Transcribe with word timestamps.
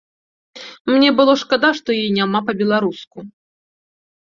Мне 0.93 1.11
было 1.21 1.37
шкада, 1.43 1.69
што 1.83 1.89
яе 2.01 2.11
няма 2.19 2.39
па-беларуску. 2.51 3.17